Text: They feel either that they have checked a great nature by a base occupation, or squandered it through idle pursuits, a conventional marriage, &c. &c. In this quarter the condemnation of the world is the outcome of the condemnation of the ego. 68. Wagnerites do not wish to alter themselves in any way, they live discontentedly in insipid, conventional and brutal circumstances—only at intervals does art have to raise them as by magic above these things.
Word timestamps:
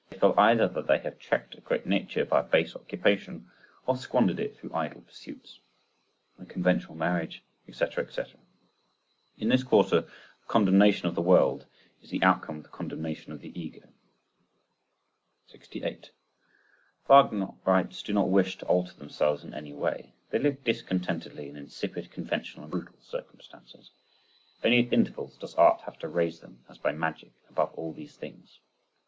They 0.09 0.17
feel 0.17 0.33
either 0.35 0.67
that 0.67 0.87
they 0.87 0.97
have 1.01 1.19
checked 1.19 1.53
a 1.55 1.61
great 1.61 1.85
nature 1.85 2.25
by 2.25 2.39
a 2.39 2.43
base 2.43 2.75
occupation, 2.75 3.51
or 3.85 3.95
squandered 3.97 4.39
it 4.39 4.57
through 4.57 4.73
idle 4.73 5.01
pursuits, 5.01 5.59
a 6.39 6.45
conventional 6.45 6.95
marriage, 6.95 7.43
&c. 7.71 7.85
&c. 7.85 8.23
In 9.37 9.49
this 9.49 9.61
quarter 9.61 10.01
the 10.01 10.07
condemnation 10.47 11.07
of 11.07 11.13
the 11.13 11.21
world 11.21 11.67
is 12.01 12.09
the 12.09 12.23
outcome 12.23 12.57
of 12.57 12.63
the 12.63 12.69
condemnation 12.69 13.31
of 13.31 13.41
the 13.41 13.51
ego. 13.53 13.89
68. 15.45 16.09
Wagnerites 17.07 18.01
do 18.01 18.11
not 18.11 18.29
wish 18.29 18.57
to 18.57 18.65
alter 18.65 18.95
themselves 18.97 19.43
in 19.43 19.53
any 19.53 19.71
way, 19.71 20.15
they 20.31 20.39
live 20.39 20.63
discontentedly 20.63 21.47
in 21.47 21.55
insipid, 21.55 22.09
conventional 22.09 22.63
and 22.63 22.71
brutal 22.71 22.97
circumstances—only 23.03 24.83
at 24.87 24.91
intervals 24.91 25.37
does 25.37 25.53
art 25.53 25.81
have 25.81 25.99
to 25.99 26.07
raise 26.07 26.39
them 26.39 26.65
as 26.67 26.79
by 26.79 26.91
magic 26.91 27.33
above 27.55 27.95
these 27.95 28.15
things. 28.17 28.57